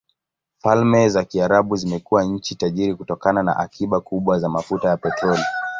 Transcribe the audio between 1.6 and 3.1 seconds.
zimekuwa nchi tajiri